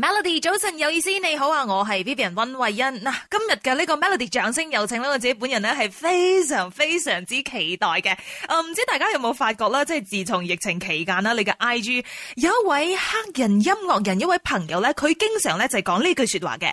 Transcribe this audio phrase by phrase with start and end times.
[0.00, 8.12] Melody 早晨有意思，你好啊，我系 Vivian 温慧欣嗱，今日嘅呢个 Melody 掌声有请呢我自己本人咧系非常非常之期待嘅。
[8.12, 12.02] 唔知大家有冇发觉咧，即系自从疫情期间啦，你嘅 IG
[12.36, 13.02] 有一位黑
[13.42, 16.72] 人音乐人，一位朋友咧，佢经常咧就讲呢句说话嘅。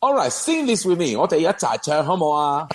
[0.00, 1.16] All right, sing this with me。
[1.18, 2.68] 我哋一齐唱好唔好啊？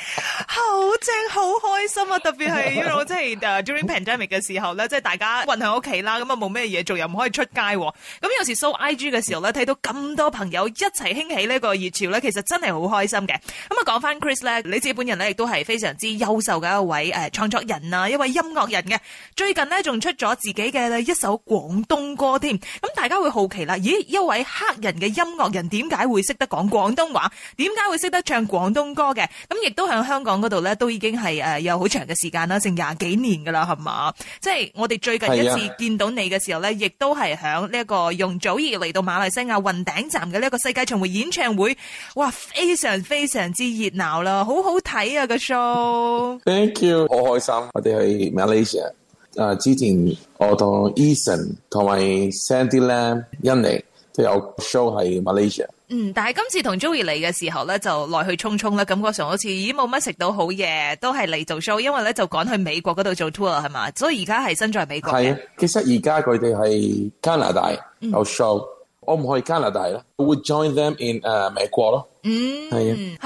[0.45, 0.61] 好
[1.01, 2.19] 正，好开心啊！
[2.19, 7.51] 特别系因为我真系 during pandemic 嘅时候咧，即系大家困喺屋企啦，咁啊冇咩嘢做，又唔可以出街。
[7.53, 13.33] 咁有时 show I G 嘅时候咧，睇到咁多朋友一齐兴起呢个热潮咧，其实真系好开心嘅。
[13.37, 18.99] 咁啊，讲翻 Chris 咧，你自己本人咧亦都系非常之优秀嘅一位诶创作人啊，一位音乐人嘅。
[19.37, 22.59] 最近咧仲出咗自己嘅一首广东歌添。
[22.59, 24.05] 咁大家会好奇啦，咦？
[24.09, 27.12] 一位黑人嘅音乐人点解会识得讲广东？
[27.13, 29.23] 话点解会识得唱广东歌嘅？
[29.47, 34.11] 咁亦都喺香港嗰度咧，都已经系诶有好长嘅时间啦，剩廿几年噶啦，系嘛？
[34.41, 41.77] 即系我哋最近一次见到你嘅时候咧，亦都系喺呢一个容祖儿嚟到马来西亚云顶站嘅呢一个世界巡回演唱会，
[42.15, 42.31] 哇！
[42.33, 48.91] 非常非常之热闹啦，好好睇啊个 show！Thank you，好开心，我哋去 Malaysia
[49.37, 49.95] 啊，之前
[50.37, 51.99] 我同 Eason 同埋
[52.31, 53.23] Sandy Lam
[53.61, 55.65] 妮都有 show 喺 Malaysia。
[55.93, 65.21] 嗯，但系今次同 Joey 嚟嘅时候咧，就来去匆匆啦，感觉上好似已冇乜食到好嘢，都系嚟做 show，因为咧就赶去美国嗰度做 tour 系嘛，所以而家系身在美国。
[65.21, 68.59] 系啊，其实而家佢哋系加拿大有 show，
[69.01, 72.09] 我唔去加拿大啦，我会 join them in 诶美国咯。
[72.23, 73.17] 嗯，系，系，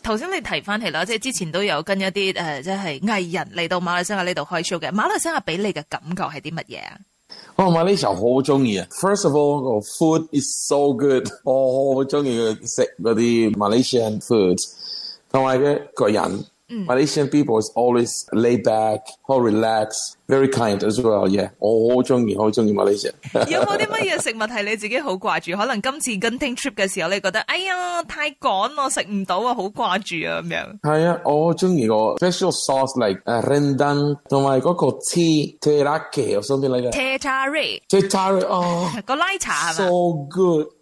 [0.00, 4.92] 头先你提翻起啦，即系之前都有跟一啲诶，即系艺人嚟到马来西亚呢度开 show 嘅。
[4.92, 6.98] 马来西亚俾你嘅感觉系啲乜嘢啊？
[7.54, 12.32] 我馬來西亞好中意啊！First of all，個 food is so good，我好中意
[12.64, 14.56] 食嗰啲 Malaysian food，
[15.30, 16.46] 同埋嘅個人。
[16.72, 21.28] Malaysian people is always laid back, 好 relax，very kind as well。
[21.28, 23.12] yeah，我好中意，好中意 Malaysia。
[23.32, 25.56] 有冇啲乜嘢食物係你自己好掛住？
[25.56, 30.80] 可能今次跟 t trip 嘅時候，你覺得哎呀太趕，我食唔到啊，好掛住啊咁樣。
[30.80, 36.92] 係啊，我中意個 special sauce like r e n d a n 同埋嗰個 tea terake something like that。
[36.92, 37.80] tea taray。
[37.88, 40.81] tea taray，個奶茶係嘛？So good。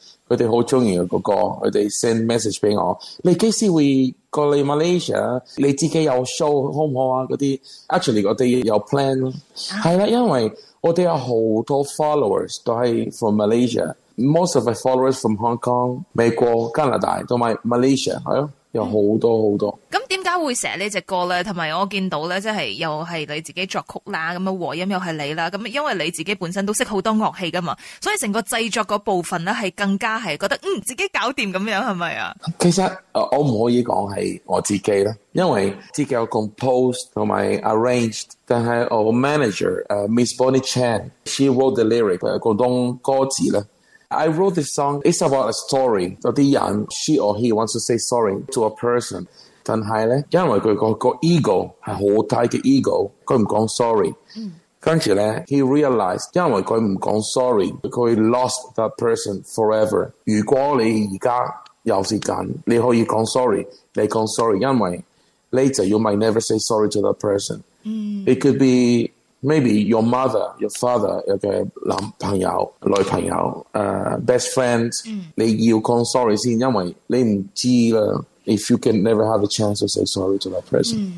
[0.31, 2.97] 佢哋好中意個个，佢哋 send message 俾我。
[3.23, 5.41] 你幾時會過嚟 Malaysia？
[5.57, 7.27] 你自己有 show 好唔好啊？
[7.29, 7.59] 嗰啲
[7.89, 9.15] actually 我哋有 plan。
[9.19, 11.27] 咯，係啦，因為我哋有好
[11.65, 18.49] 多 followers 都係 from Malaysia，most of the followers from Hong Kong、美國、加拿大同埋 Malaysia 係咯。
[18.71, 21.43] 有好多好多，咁点解会成呢只歌咧？
[21.43, 32.33] 同埋我见到咧，即系又系你自己作曲啦，咁样和音又系你啦，咁因为你自己本身都识好多乐器噶嘛，所以成个制作嗰部分咧，系更加系觉得嗯自己搞掂咁样，系咪啊？
[32.59, 32.81] 其实
[33.13, 43.61] 我唔可以讲系我自己咧，因为自己有 composed 同埋 arranged，但系我 manager 诶 Miss Bonnie Chan，she wrote the lyric，佢动歌词咧。
[44.11, 45.01] I wrote this song.
[45.05, 46.17] It's about a story.
[46.21, 48.91] The young, she or he wants to say sorry to a person.
[49.21, 49.25] person，
[49.63, 54.13] 但係咧，因為佢個個 ego 係好低嘅 ego，佢唔講 sorry。
[54.81, 60.09] 跟住咧，he realized 因為佢唔講 sorry，佢 lost that person forever.
[60.09, 60.11] forever。
[60.25, 62.35] 如果你而家有時間，
[62.65, 65.03] 你可以講 sorry，你講 sorry，因為
[65.51, 67.61] later you might never say sorry to that person.
[67.85, 68.27] Hmm.
[68.27, 69.11] It could be
[69.43, 78.25] maybe your mother, your father 有嘅男朋友、女朋友、誒、uh, best friend，、嗯、你要講 sorry 先，因為你唔知啦。
[78.43, 81.11] If you can never have a chance to say sorry to that person.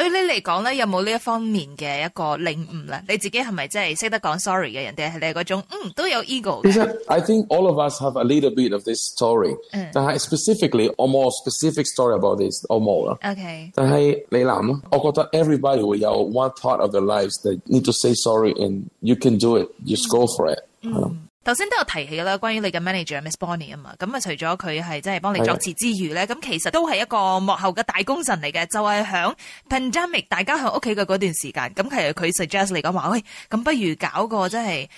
[0.00, 3.02] 對你嚟讲咧，有冇呢一方面嘅一个领悟咧？
[3.06, 5.12] 你自己系咪真系识得讲 sorry 嘅人哋？
[5.12, 6.62] 系你係嗰種嗯都有 ego。
[6.62, 9.54] 其实 I think all of us have a little bit of this story。
[9.72, 9.90] 嗯。
[9.92, 13.10] 但系 specifically or more specific story about this or more。
[13.30, 13.72] OK。
[13.74, 19.58] 但系你谂，我觉得 everybody 會有 one part of their lives that need to say sorry，and you can do
[19.58, 20.60] it，just go for it。
[20.80, 21.14] 嗯。
[21.50, 29.34] 头先都有提起啦，關於你嘅 manager Miss Bonnie 啊嘛，咁啊除咗佢系即系幫你作詞之餘咧，咁其實都係一個幕後嘅大功臣嚟嘅，就係響
[29.68, 34.90] pandemic 大家响屋企嘅嗰段時間，咁实佢 suggest 嚟講話，喂，咁不如搞個即係诶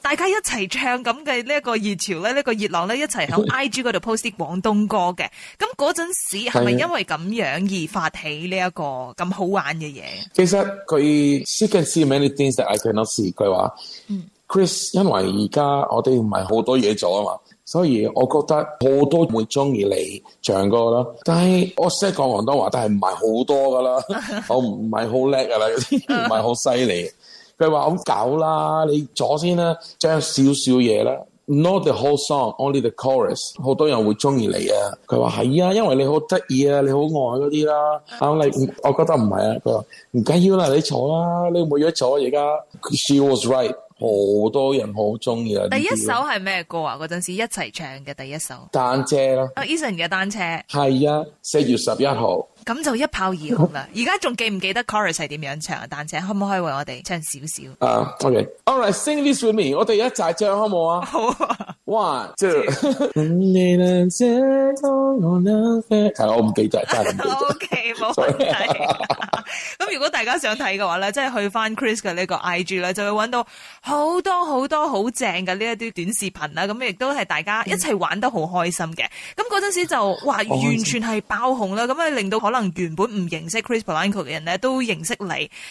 [0.00, 5.28] 大家一齊唱咁嘅呢一個熱潮咧，呢個熱浪咧，一齊响 IG 嗰度 post 啲廣東歌嘅，
[5.58, 8.84] 咁嗰陣時係咪因為咁樣而發起呢一個
[9.22, 10.04] 咁好玩嘅嘢？
[10.32, 13.44] 其實佢，she can see many things that I cannot see，佢
[14.48, 17.30] Chris，因為而家我哋唔係好多嘢做啊嘛，
[17.66, 21.06] 所以我覺得好多會中意你唱歌啦。
[21.22, 24.02] 但係我識講廣東話，但係唔係好多噶啦，
[24.48, 27.10] 我唔係好叻噶啦，唔係好犀利。
[27.58, 31.12] 佢話好搞啦，你坐先啦，将少少嘢啦
[31.46, 34.96] ，not the whole song，only the chorus，好多人會中意你啊。
[35.06, 38.00] 佢話係啊，因為你好得意啊，你好愛嗰啲啦。
[38.20, 38.44] 阿你，
[38.82, 39.60] 我覺得唔係啊。
[39.62, 42.48] 佢話唔緊要啦，你坐啦，你冇嘢坐而家。
[43.06, 43.74] She was right。
[44.00, 44.06] 好
[44.50, 45.66] 多人好中意啊！
[45.72, 46.96] 第一首系咩歌啊？
[46.96, 49.16] 嗰阵时一齐唱嘅第一首《单车》
[49.54, 52.46] 啊，Eason 嘅《单车》系啊，四月十一号。
[52.64, 53.88] 咁就一炮而紅啦！
[53.96, 55.86] 而家仲記唔記得 Chorus 係點樣唱啊？
[55.88, 57.62] 但請可唔可以為我哋唱少少
[58.02, 61.04] 啊？OK，All right，sing this with me，我哋一齐唱好冇啊？
[61.06, 62.50] 好啊！One，two，
[66.26, 66.84] 我唔记真唔
[67.16, 67.22] 得。
[67.30, 67.66] OK，
[67.96, 68.44] 冇题。
[69.78, 73.46] 咁如果大家想睇嘅話咧，即係去翻 Chris 嘅呢個 IG 咧，就會揾到
[73.80, 76.64] 好多好多好正嘅呢一啲短視頻啦。
[76.66, 79.04] 咁亦都係大家一齊玩得好開心嘅。
[79.36, 82.38] 咁嗰陣時就哇，完全係爆紅啦，咁啊令到。
[82.48, 85.28] 可能原本唔認識 Chris l a n c o 嘅人咧，都認識你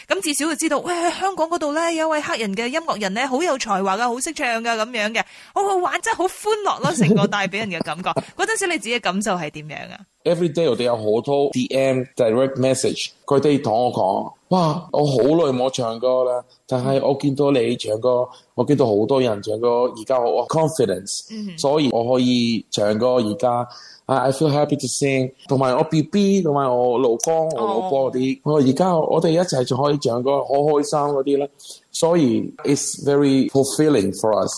[0.07, 5.23] 咁，至少就知道喂香港嗰度咧有位黑人嘅音樂人咧，好有才華噶，好識唱噶，咁樣嘅
[5.55, 6.31] 好好玩，真係好歡
[6.65, 6.91] 樂咯！
[6.93, 14.87] 成個帶俾人嘅感覺， 嗰陣時你自己感受係點樣啊？Every day 我哋有好多 DM direct message，佢哋同我講：，哇！
[14.91, 23.67] 我好耐冇唱歌啦，但係我見到你唱歌，我見到好多人唱歌，而家我 confidence，所以我可以唱歌而家。
[24.09, 31.49] i feel happy to sing，同埋我 B B，同埋我老公、我老婆啲，我而家我哋一齐仲可以唱歌，好开心嗰啲咧。
[32.01, 34.49] soy it is very fulfilling for us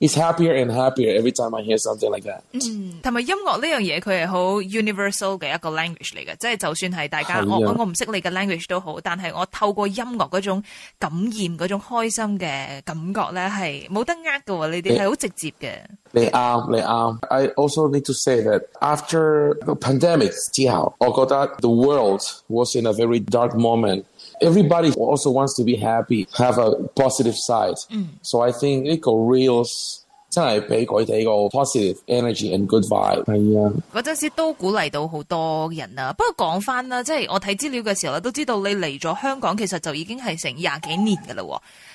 [0.00, 2.40] It's happier and happier every time I hear something like that。
[2.52, 4.68] 嗯，同埋音樂呢樣嘢佢係好 mm.
[4.82, 10.62] universal 嘅一個 language 嚟嘅，即係就算係大家我我唔識你嘅 language 都好，但係我透過音樂嗰種
[10.98, 15.70] 感染嗰種開心嘅感覺咧係冇得呃㗎喎，呢啲係好直接嘅。
[16.12, 17.18] 你啱，你啱。
[17.28, 23.24] I also need to say that after the pandemic 之後，我覺得 the world was in a very
[23.24, 24.04] dark moment。
[24.40, 27.74] everybody also wants to be happy, have a positive side.
[27.90, 28.08] Mm.
[28.22, 30.05] So I think it reels
[30.36, 33.24] 真系俾佢哋个 positive energy and good vibe。
[33.24, 36.12] 系啊，嗰阵时都鼓励到好多人啊。
[36.12, 41.42] 不过讲翻啦，即系我睇资料嘅时候，咧，都知道你嚟咗香港，其实就已经系成廿几年噶啦。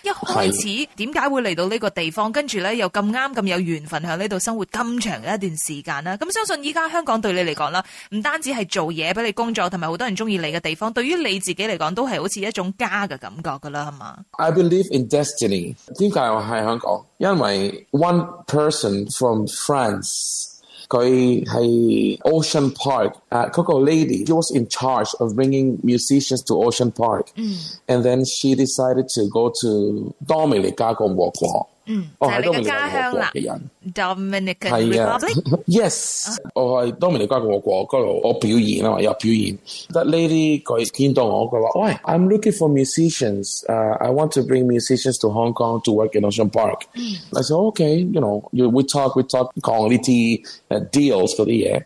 [0.01, 0.61] 一开始
[0.95, 2.31] 点解会嚟到呢个地方？
[2.31, 6.17] 跟住咧又咁啱咁有缘分喺呢度生活咁长嘅一段时间啦。
[6.17, 15.75] 咁相信依家香港对你嚟讲啦，唔单止系做嘢俾你工作，同埋好多人中意你嘅地方，对于你自己嚟讲，都系好似一种家嘅感觉噶啦，系嘛？I believe in destiny.
[15.93, 17.05] 解我喺香港。
[17.21, 20.47] 因為 one person from France。
[20.89, 27.79] 佢係 Ocean Park uh, Coco lady she was in charge of bringing musicians to Ocean Park，and、mm.
[28.03, 28.25] Mm.
[28.25, 31.65] then she decided to go to Dominica 加共和國。
[31.87, 35.63] 嗯我係多米尼加香啦嘅人 dominican oh, i Republic。
[35.67, 39.57] Yes，我係多米尼加共和國嗰度，我表演啊嘛，有表演。
[39.89, 46.15] 得呢啲佢見到我，佢話：喂，I'm oh, oh, looking for uh, I want to bring musicians to Hong Kong to work
[46.15, 47.37] in Ocean hmm.
[47.37, 51.83] I said You know, we talk we talk 講呢啲誒 uh, deals 嗰啲嘢。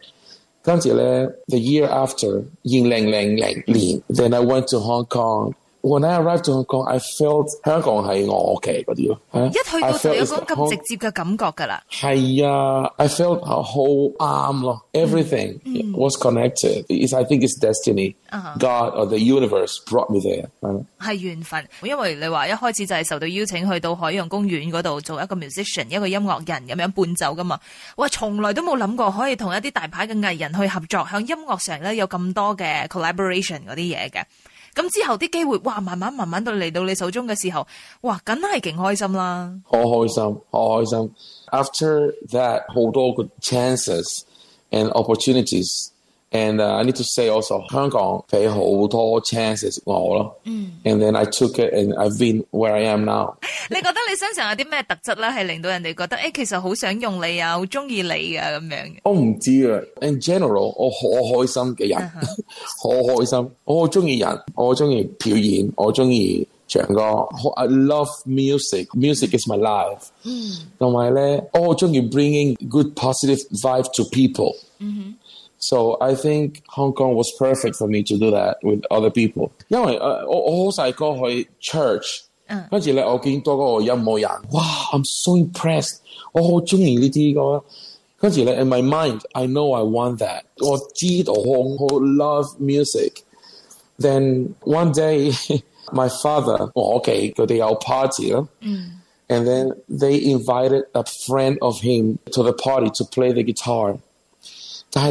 [0.61, 3.35] 跟住咧，the year after，二零零零
[3.67, 5.53] 年，then I went to Hong Kong。
[5.87, 9.47] When I arrived to Hong Kong, I felt 香港系我屋企嗰啲咯。
[9.49, 11.83] 一去到就有嗰咁直接嘅感覺噶啦。
[11.91, 15.59] 系啊，I felt a whole arm, everything
[15.95, 16.85] was connected.
[16.87, 18.15] Is I think it's destiny.
[18.59, 20.47] God or the universe brought me there。
[20.99, 27.59] 係緣分，因為你話一開始就係受到邀請去到海洋公園嗰度做一個 musician，一個音樂人咁樣伴奏噶嘛。
[27.97, 34.23] 哇，從來都冇諗過可以同一啲大牌嘅藝人去合作，響音樂上咧有咁多嘅 collaboration 嗰啲嘢嘅。
[34.75, 37.65] 咁之後啲機會，哇，慢慢慢慢到嚟到你手中嘅時候，
[38.01, 39.49] 哇，梗係勁開心啦！
[39.63, 41.11] 好開心，好開心。
[41.51, 44.23] After that，好多嘅 chances
[44.71, 45.94] and opportunities。
[46.31, 50.41] And uh, I need to say also, Hong Kong 俾好多 chances 我咯。
[50.45, 50.71] 嗯。
[50.83, 51.05] And mm.
[51.05, 53.35] then I took it and I've been where I am now。
[53.69, 58.95] 你覺得你身上有啲咩特質咧，係令到人哋覺得誒、欸，其實好想用你啊，好中意你啊咁樣？
[59.03, 59.79] 我唔知啊。
[60.01, 62.09] In general，我好開心嘅人，
[62.81, 63.15] 好、uh huh.
[63.23, 63.51] 開心。
[63.63, 66.47] 我好中意人，我中意表演，我中意。
[66.67, 66.99] 唱歌
[67.57, 68.87] ，I love music.
[68.95, 70.07] Music is my life。
[70.23, 70.67] 嗯。
[70.79, 74.55] 同埋咧，我好中意 bringing good positive vibe to people。
[74.79, 75.13] 嗯哼、mm。
[75.13, 75.13] Hmm.
[75.59, 80.25] So I think Hong Kong was perfect for me to do that with other people，因為誒、uh,
[80.27, 82.21] 我我好細個去 church，
[82.69, 85.97] 跟住咧我見到嗰個音樂人，哇！I'm so impressed.
[86.37, 86.43] in
[88.69, 90.43] my mind, I know I want that.
[90.43, 93.23] that，我知道我好 love music.
[93.97, 95.31] Then one day,
[95.93, 97.31] my father okay,
[97.61, 98.33] our party
[99.27, 103.97] And then they invited a friend of him to the party to play the guitar
[104.97, 105.07] he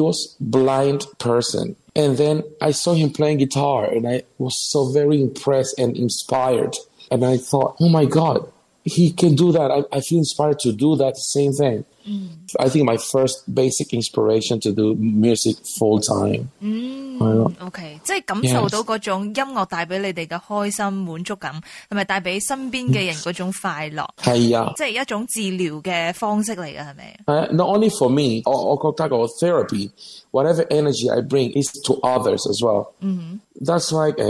[0.00, 5.20] was blind person, and then I saw him playing guitar and I was so very
[5.22, 6.76] impressed and inspired.
[7.10, 8.52] And I thought, oh my God,
[8.84, 9.70] he can do that.
[9.70, 11.86] I, I feel inspired to do that same thing.
[12.06, 12.28] Mm.
[12.60, 16.50] I think my first basic inspiration to do music full time.
[16.62, 17.05] Mm.
[17.18, 21.52] 系咯，OK，即系感受到嗰种音乐带俾你哋嘅开心满足感，
[21.88, 24.06] 同埋带俾身边嘅人嗰种快乐。
[24.22, 27.18] 系啊，即系一种治疗嘅方式嚟嘅，系咪
[27.50, 29.90] ？Not only for me，我觉得我 therapy
[30.32, 32.88] whatever energy I bring is to others as well。
[33.00, 34.22] 嗯 t h a t s like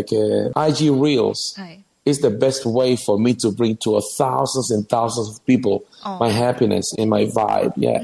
[0.55, 1.55] IG reels。
[1.55, 1.86] 系。
[2.07, 5.27] is the b e s t way for me to bring to a thousands and thousands
[5.29, 5.83] of people
[6.21, 8.01] my happiness in my vibe，yeah。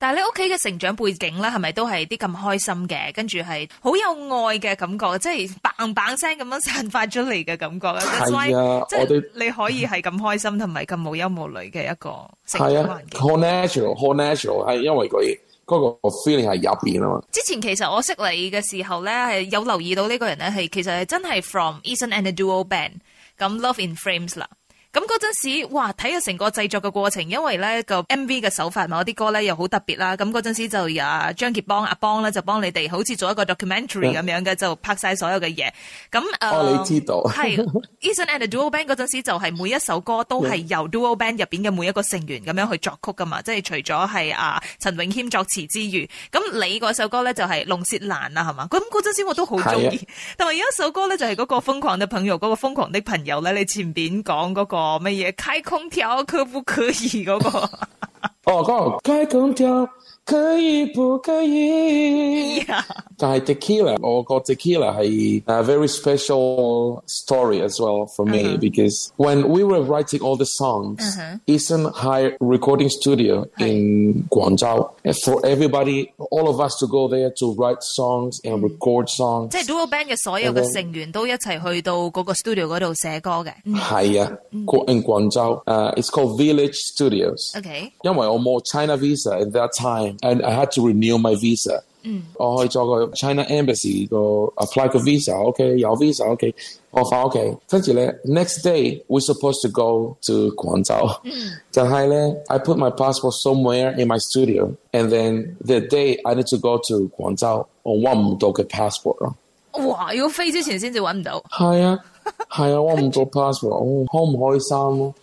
[0.00, 3.12] 但系你屋企嘅成长背景咧，系咪都系啲咁开心嘅？
[3.14, 12.10] 跟住系好有爱嘅感觉，即系嘭嘭声咁样散发出嚟嘅感觉即系啊，我哋你可以系咁开心同埋咁无忧无虑嘅一个
[12.46, 13.20] 成长环境。
[13.20, 17.22] 系啊，all natural，all natural 系因为佢嗰个 feeling 系入边啊嘛。
[17.32, 22.92] 之前其实我识你嘅时候咧，系有留意到呢个人咧系，其实系真系 from e t s o n and the Duo Band。
[23.38, 24.48] 咁 Love in Frames 啦。
[24.90, 25.92] 咁嗰阵时，哇！
[25.92, 30.16] 睇啊成个制作嘅过程，因为咧个 M V 嘅手法，我啲歌咧又好特别啦。
[30.16, 35.70] 咁嗰阵时就啊张杰邦阿邦咧就帮你哋，好似做一个 documentary 咁样嘅，就拍晒所有嘅嘢。
[36.10, 37.68] 咁诶，系。
[38.00, 48.66] Eason and the d u l Band 嗰阵时就系每一首歌都系 由 d u l Band 入边嘅每一个成员咁样去作曲噶嘛，即系除咗系啊陈永谦作词之余，咁你嗰首歌咧就系龙舌兰啦，系嘛？
[48.70, 50.00] 咁嗰阵时我都好中意。
[50.38, 54.77] 同埋有一首歌咧就系嗰个疯狂嘅朋友，嗰个疯狂的朋友咧，你前边讲嗰个。
[54.78, 57.24] 我们也开空调可不可以？
[57.24, 57.68] 哥哥，
[58.44, 59.88] 哦，哥，开空调。
[60.28, 62.84] 可以不可以？Yeah.
[63.16, 68.58] 但係 Tequila，我個 Tequila A very special story as well for me -huh.
[68.58, 72.36] because when we were writing all the songs, uh -huh.
[72.40, 74.90] recording studio in Guangzhou
[75.24, 78.68] for everybody, all of us to go there to write songs and mm-hmm.
[78.68, 83.52] record a Duo Band 嘅所有嘅成員都一齊去到嗰個 studio 嗰度寫歌嘅。
[83.72, 85.02] 係啊，in uh, mm-hmm.
[85.02, 87.56] Guangzhou，誒、uh,，it's called Village Studios。
[87.56, 90.17] OK，因為我冇 China Visa at that time。
[90.22, 91.82] and I had to renew my visa.
[92.04, 92.22] Mm.
[92.38, 94.06] Oh, it's all China embassy.
[94.06, 95.34] Go apply for visa.
[95.50, 96.24] Okay, your visa.
[96.36, 96.54] Okay,
[96.94, 97.56] oh, okay.
[97.68, 97.88] Thank
[98.24, 101.50] Next day, we're supposed to go to Guangzhou.
[101.76, 102.40] Mm.
[102.50, 106.58] I put my passport somewhere in my studio, and then the day I need to
[106.58, 109.18] go to Guangzhou, I want to get passport.
[109.74, 111.32] Wow, you fly before you can find it.
[111.60, 111.96] Yeah, yeah.
[112.52, 113.74] I want to passport.
[114.12, 115.14] Oh,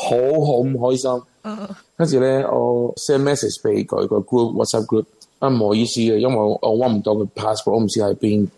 [0.00, 1.74] happy, happy, happy, happy.
[1.96, 5.04] 跟住咧，我 send message 俾佢個 group WhatsApp group，
[5.38, 8.48] 啊，唔好意思嘅，因為我我忘唔到個 passport，我唔知喺邊，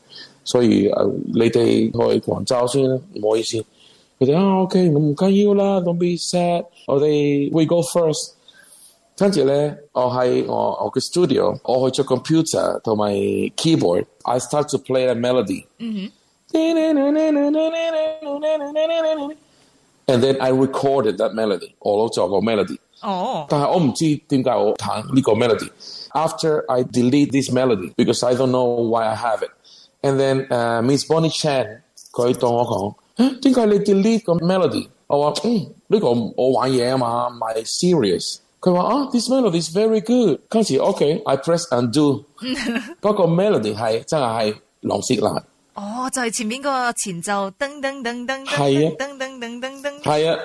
[0.42, 0.90] 所以
[1.34, 3.58] 你哋去廣州先啦，唔好意思。
[4.18, 8.32] 佢哋啊，OK，我唔緊要啦，don't be sad，我哋 we go first。
[9.18, 13.12] 跟住咧，我喺我個 studio，我開咗 computer 同埋
[13.56, 16.10] keyboard，I start to play a melody，and
[20.22, 22.76] then I recorded that melody，all s o r of melody。
[23.02, 25.38] 哦，但係我唔知點解我彈呢個 oh.
[25.38, 25.68] melody。
[26.14, 29.50] After I delete this melody because I don't know why I have it。
[30.02, 31.80] And then 誒 uh, Miss Bonnie Chan
[32.12, 32.94] 佢當我講，
[33.40, 34.88] 點解你 delete 個 melody？
[35.08, 38.38] 我話嗯呢個我玩嘢啊嘛，唔係 serious。
[38.60, 40.38] 佢話啊，this melody is very good。
[40.48, 42.24] 跟住 OK，I press undo。
[43.02, 45.42] 嗰個 melody 係真係係狼舌蘭。
[45.76, 50.38] 哦，就係前面个個前奏，噔噔噔噔，係啊，噔噔噔噔噔，係啊，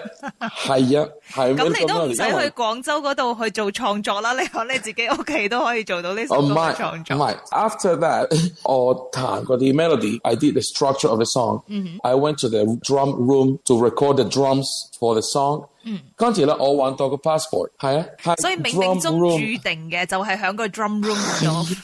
[0.65, 1.41] 係啊，系。
[1.41, 7.15] 咁你都唔使去廣州嗰度去做創作啦，你可你自己屋企都可以做到呢首歌創作。
[7.15, 8.27] 唔係，after that
[8.63, 11.61] 我彈嗰啲 melody，I did the structure of the song。
[12.03, 14.65] I went to the drum room to record the drums
[14.99, 15.65] for the song。
[15.85, 16.01] 嗯。
[16.17, 21.77] 跟住咧，我揾到個 passport 係啊，所以冥冥中注定嘅就係响個 drum room 咗。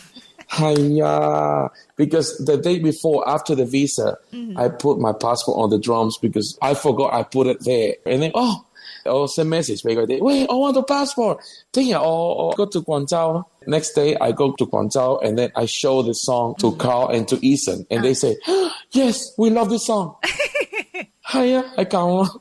[0.51, 1.69] Hiya.
[1.95, 4.57] Because the day before, after the visa, mm-hmm.
[4.57, 7.95] I put my passport on the drums because I forgot I put it there.
[8.05, 8.63] And then, oh,
[9.05, 9.83] I'll oh, send message.
[9.83, 11.39] They wait, I want the passport.
[11.73, 13.43] Then I oh, oh, go to Guangzhou.
[13.65, 16.79] Next day, I go to Guangzhou and then I show the song to mm-hmm.
[16.79, 17.87] Carl and to Ethan.
[17.89, 18.03] And uh.
[18.03, 18.13] they ah.
[18.13, 20.15] say, oh, yes, we love this song.
[21.27, 22.29] Hiya, I can't.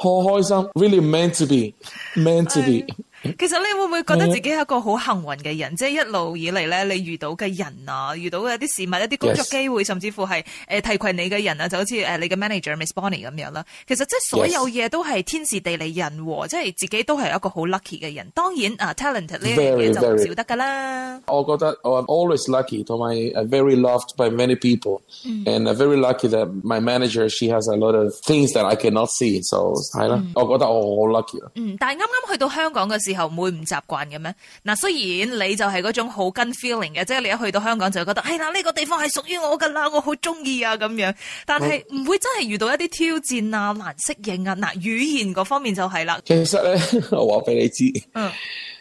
[0.00, 1.74] Um, really meant to be,
[2.14, 2.86] meant to be。
[3.22, 5.74] 其实你会唔会觉得自己系一个好幸运嘅人？
[5.74, 10.32] 即系一路以嚟咧，你遇到嘅人啊，遇到嘅一啲事物、一啲工作机会，甚至乎系
[10.68, 13.64] 诶提携你嘅人啊，就好似诶你嘅 manager Miss Bonnie 咁样啦。
[13.88, 18.24] 其实即系所有嘢都系天时地利人和，即系自己都系一个好 lucky 嘅人。
[18.34, 19.94] 当然啊，talent 呢嘢就
[20.26, 21.20] 少得噶啦。
[21.26, 25.74] 我觉得 I'm always lucky，我 my very loved by many people，and mm.
[25.74, 31.20] very lucky that my manager she has a lot of things that I cannot see，所以系啦，我觉得我好
[31.20, 31.38] lucky。
[31.56, 33.07] 嗯，但系啱啱去到香港嘅。
[33.08, 34.34] 之后会唔习惯嘅咩？
[34.64, 41.12] 嗱，虽然你就系嗰种好跟 feeling 嘅，即系你一去到香港就觉得，系啦呢个地方系属于我噶啦，我好中意啊咁样。
[41.46, 44.54] 但系唔会真系遇到一啲挑战啊，难适应啊。
[44.56, 46.20] 嗱，语言嗰方面就系啦。
[46.24, 46.74] 其实咧，
[47.12, 47.84] 我话俾你知，
[48.14, 48.30] 嗯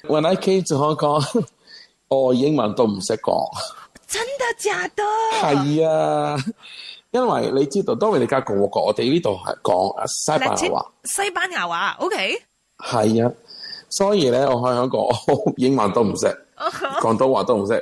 [0.04, 1.44] ，n I c a m e to 香港，
[2.10, 3.38] 我英文都唔识讲。
[4.08, 5.04] 真的假的？
[5.66, 6.38] 系啊，
[7.12, 10.86] 因为你知道，当然你家共和国，我哋呢度系讲西班牙话。
[11.04, 12.34] 西班牙话，OK？
[12.86, 13.32] 系啊。
[13.98, 16.28] 所以咧，我喺香港我英文都唔识，
[17.02, 17.74] 广东话都唔识，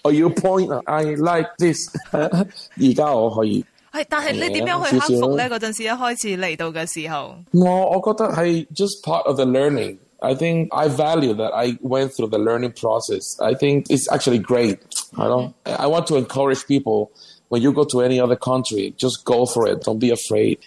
[0.01, 1.87] 我要 point i like this。
[2.11, 3.63] 而家我可以。
[3.93, 5.47] 系，但系你点样去克服咧？
[5.47, 9.95] 嗰阵时一开始嚟到嘅时候，我我觉得系 just part of the learning。
[10.23, 13.39] I think I value that I went through the learning process。
[13.43, 14.77] I think it's actually great。
[15.15, 15.29] Mm-hmm.
[15.29, 17.11] know, I want to encourage people
[17.49, 19.81] when you go to any other country, just go for it.
[19.81, 20.59] Don't be afraid.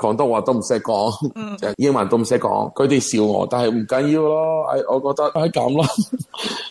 [0.00, 1.12] 广东話都唔識講，
[1.76, 2.72] 英文都唔識講。
[2.72, 4.66] 佢哋笑我，但系唔緊要咯。
[4.88, 5.84] 我覺得，系咁咯。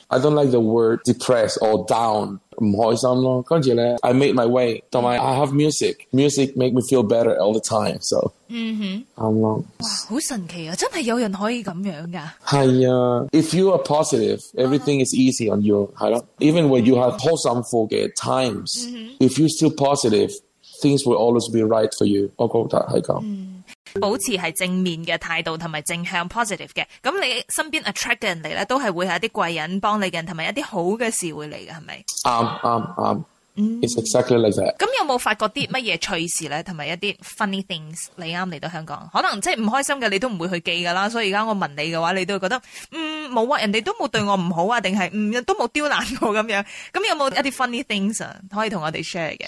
[0.07, 2.39] I don't like the word depressed or down。
[2.61, 4.83] 唔开心咯，跟住咧，I make my way。
[4.91, 5.95] 同埋，I have music。
[6.11, 7.97] Music make me feel better all the time。
[8.01, 9.63] So，嗯哼，啱咯。
[9.77, 10.75] 哇，好神奇啊！
[10.75, 12.19] 真係有人可以咁樣噶。
[12.45, 13.25] 係啊。
[13.31, 15.89] If you are positive, everything is easy on you。
[15.97, 16.21] 係咯。
[16.39, 18.73] Even when you have p o s t o r g r y times,
[19.19, 20.33] if you still positive.
[20.81, 22.29] things will always be right for you。
[22.37, 26.85] 我覺得係咁，保持係正面嘅態度同埋正向 positive 嘅。
[27.01, 32.03] 咁你身邊 attract 嘅人嚟咧，都係會係一啲貴人幫你嘅，同埋一啲好嘅事會嚟嘅，係咪？
[32.25, 33.23] 啱啱啱。
[33.83, 34.77] s exactly like that。
[34.77, 38.05] 咁有冇發覺啲乜嘢趣事咧，同埋一啲 funny things？
[38.15, 41.09] 你啱嚟到香港，可能即係唔開心嘅，你都唔會去記㗎啦。
[41.09, 46.63] 所以而家我問你嘅話，你都覺得嗯冇啊，人哋都冇對我唔好啊，定係嗯都冇刁難我咁樣？
[46.93, 49.47] 咁有冇一啲 funny things 可以同我哋 share 嘅？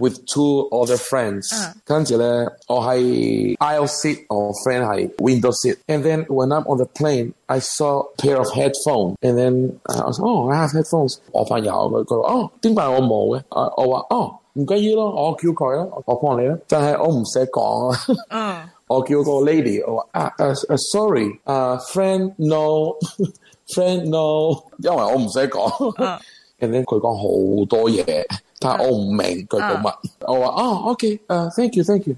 [0.00, 1.48] with two other friends，
[1.84, 2.26] 跟住咧，
[2.68, 5.76] 我喺 aisle seat，or friend 系 window seat。
[5.88, 9.16] and then when I'm on the plane，I saw pair of headphones。
[9.22, 11.16] and then 我話，哦，我 o headphones。
[11.32, 13.42] 我翻入，佢佢話，哦，點解我冇嘅？
[13.50, 16.56] 我我話，哦，唔緊要咯，我叫佢啦，我幫你啦。
[16.68, 18.70] 但係我唔使講啊。
[18.86, 26.18] 我叫個 lady，我話，s o r r y 誒 friend no，friend no，因為我唔使講。
[26.60, 28.24] 跟住佢講好多嘢。
[28.64, 32.14] 但我唔明佢讲乜，我話哦，OK，誒，thank you，thank you。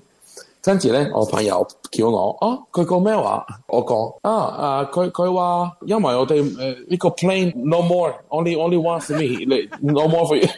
[0.63, 3.45] 跟住咧，我朋友叫我，哦，佢講咩話？
[3.67, 10.49] 我講啊，啊，佢佢話，因為我哋诶呢個 plane no more，only only one me，no more for you。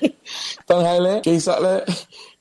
[0.68, 1.82] 但系咧，其实咧，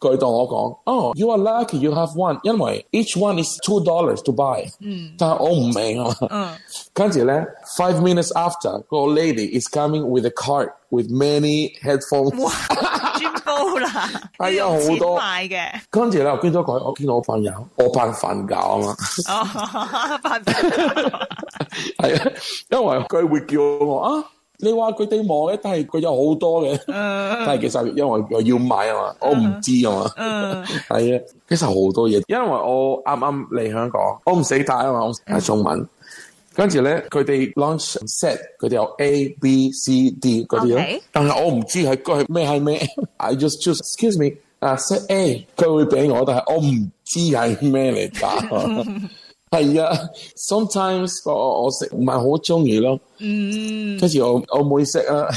[0.02, 4.66] 佢同我讲，哦，you are lucky, you have one，因为 each one is two dollars to buy。
[4.82, 5.14] 嗯。
[5.18, 6.50] 但系我唔明啊嗯。
[6.92, 7.46] 跟住咧
[7.78, 12.38] ，five minutes after，个 lady is coming with a cart with many headphones。
[12.44, 12.52] 哇！
[13.80, 14.10] 啦。
[14.50, 15.18] 系啊，好多。
[15.18, 15.80] 买嘅。
[15.90, 18.96] 跟住咧，我见到佢，我见到我朋友，我怕瞓觉啊嘛。
[19.30, 20.44] 哦，瞓。
[21.98, 22.34] 係啊，
[22.72, 24.24] 因为佢会叫我啊。
[24.60, 30.66] 你话佢哋忙嘅，但系佢有好多嘅， 但系其实因为我要买啊嘛，我唔知啊嘛，
[31.00, 35.88] 系 啊，其实好多嘢，因为我啱啱嚟香港，我唔识打啊嘛，系中文，
[36.56, 42.82] 跟住咧佢哋 launch set，佢哋有 A B C D 嗰啲，但系我唔知系佢系咩系咩，
[43.18, 48.40] I just choose excuse me 啊 set A，佢会俾我，但系我唔知系咩嚟打，
[49.60, 49.90] 系啊
[50.36, 53.00] ，sometimes 我我食唔系好中意咯。
[53.20, 55.28] 嗯，跟住我我唔会识啦，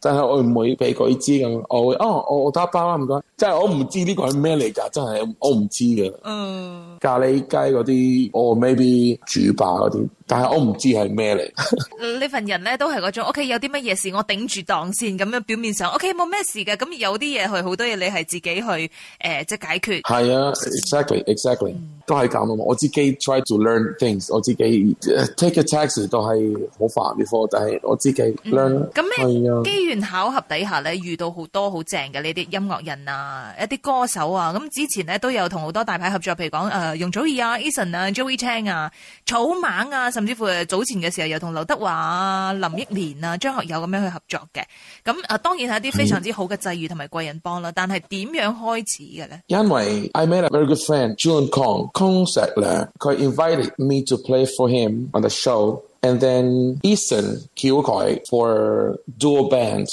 [0.00, 6.18] 但 系我唔会俾佢知咁，我会哦，我我打包啦唔该，即系我唔知呢个系咩嚟噶，真系我唔知噶。
[6.24, 12.18] 嗯，咖喱鸡嗰啲，我 maybe 煮吧嗰啲，但系我唔知系咩嚟。
[12.20, 13.46] 呢份人咧都系嗰种，O.K.
[13.46, 16.12] 有啲乜嘢事我顶住档先，咁样表面上 O.K.
[16.14, 19.94] 冇咩事嘅，咁有啲嘢系好多嘢你系自己去诶即系解决。
[19.94, 21.74] 系啊，exactly exactly，
[22.06, 24.96] 都系咁啊嘛，我自己 try to learn things，我自己
[25.36, 27.03] take a taxi 都系好快。
[27.04, 28.22] 啱啲貨，就系我自己
[28.54, 28.64] 啦。
[28.94, 34.52] 咁咩机缘巧合底下咧，遇到好多好正嘅呢啲音乐人啊，一啲歌手啊。
[34.54, 38.90] 咁之前咧都有同好多大牌合作，譬如講誒容祖儿啊、Eason 啊、Joey Chen 啊、
[39.26, 44.62] 草蜢啊，甚至乎早前嘅时候又同刘德华啊、林忆莲啊、张学友咁样去合作嘅。
[45.04, 47.70] 咁啊，当然系一啲非常之好嘅际遇同埋贵人帮啦。
[47.74, 49.40] 但系点样开始嘅咧？
[49.48, 54.68] 因为 I met a very good friend, June Kong, concert 咧佢 invited me to play for
[54.70, 55.82] him on the show.
[56.04, 57.24] and then Ethan
[57.56, 59.88] Kyokoi for dual band.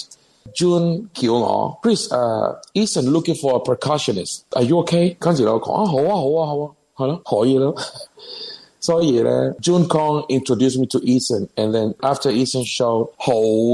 [0.58, 4.36] June Kiyono, please, uh, Eason looking for a percussionist.
[4.56, 5.16] Are you okay?
[5.20, 7.76] 跟住我講啊，好啊，好啊，好啊，係咯，可以咯。
[8.80, 13.32] 所以咧，June Kong introduced me to Eason, and then after Eason show，好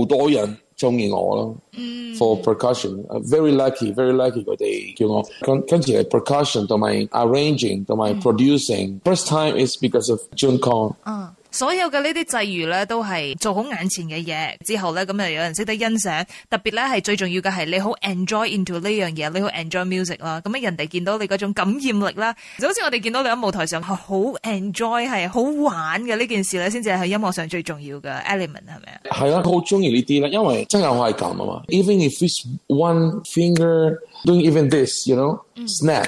[0.08, 1.56] 多人中意我咯。
[1.72, 2.16] Mm.
[2.18, 9.00] For percussion, uh, very lucky, very lucky 佢哋叫我跟跟住 percussion 同埋 arranging 同埋 producing.
[9.06, 10.96] First time is because of June Kong.
[11.06, 11.30] Uh.
[11.58, 16.24] 所有嘅呢啲際遇咧，都係做好眼前嘅嘢之後咧，咁又有人識得欣賞。
[16.52, 20.40] 特別咧係最重要嘅係你好 enjoy into 呢樣嘢，你好 enjoy music 啦。
[20.42, 29.00] 咁啊人哋見到你嗰種感染力啦，就好似我哋見到你喺舞台上係好 enjoy 係好玩嘅呢件事咧，先至係音樂上最重要嘅 element 係咪啊？
[29.18, 31.64] 係啊，好中意呢啲咧，因為真係我易講啊嘛。
[31.70, 36.08] Even if it's one finger doing even this, you know, snap.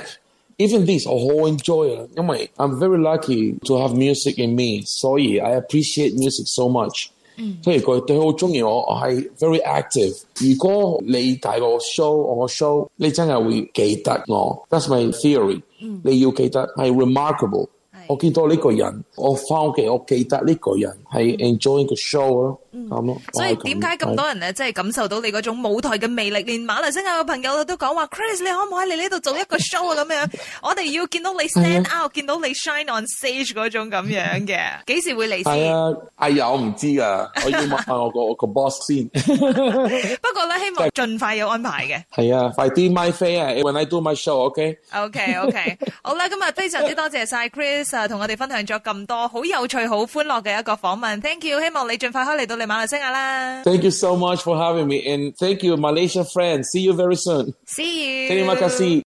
[0.61, 2.05] Even this, I whole enjoyer.
[2.57, 4.81] I'm very lucky to have music in me.
[4.81, 7.09] So I appreciate music so much.
[7.37, 7.61] Mm.
[7.65, 7.77] I
[9.39, 10.11] very active。
[10.41, 12.85] 如果你睇我 show 我 ah,
[14.69, 15.63] That's my theory.
[15.79, 16.01] Mm.
[16.01, 16.01] remarkable.
[16.01, 16.01] I theory、嗯。
[16.03, 17.67] 你要記得係 remarkable。
[18.07, 22.87] 我見到呢個人，我翻屋企我記得呢個人係 enjoying the show 嗯，
[23.33, 30.03] 所以点解咁多人咧，即系感受到你嗰种舞台嘅魅力，连马来西亚嘅朋友都讲话，Chris，你可唔可以嚟呢度做一个 show 啊？
[30.03, 30.29] 咁样，
[30.61, 35.53] 我哋要见到你 stand out，见到你 shine on stage 嗰种咁样嘅，几时会嚟先？
[35.53, 35.81] 系啊，
[36.17, 39.07] 哎呀，我唔知噶，我要问下 我个个 boss 先。
[39.17, 39.35] 不
[40.31, 42.03] 过咧，希望尽快有安排嘅。
[42.21, 52.68] 系啊，快啲 my fair，when I do my show，OK？OK，OK，好啦，今日非常之多谢晒 Chris 啊，同我哋分享咗咁多好有趣、好欢乐嘅一个访问，Thank you，希望你尽快可以嚟到你。
[52.69, 56.69] Thank you so much for having me and thank you Malaysia friends.
[56.69, 57.53] See you very soon.
[57.65, 58.29] See you.
[58.29, 59.08] Terima kasih.